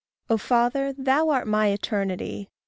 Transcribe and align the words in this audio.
O 0.31 0.37
Father, 0.39 0.93
thou 0.93 1.29
art 1.29 1.45
my 1.45 1.67
eternity. 1.67 2.49